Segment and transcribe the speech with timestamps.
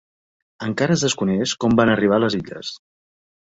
[0.67, 2.73] Encara es desconeix com van arribar a les illes.